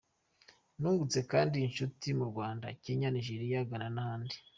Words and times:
Nungutse 0.79 1.19
kandi 1.31 1.55
inshuti 1.67 2.07
mu 2.17 2.25
Rwanda; 2.31 2.65
Kenya; 2.83 3.07
Nigeria, 3.15 3.67
Ghana 3.69 3.89
n’ahandi. 3.95 4.35